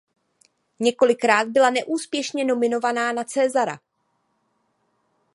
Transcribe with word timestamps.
Několikrát 0.79 1.47
byla 1.47 1.69
neúspěšně 1.69 2.45
nominována 2.45 3.11
na 3.13 3.23
Césara. 3.23 3.79